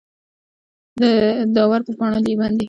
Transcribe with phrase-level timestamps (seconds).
[1.53, 2.53] داور پر پاڼو باندي،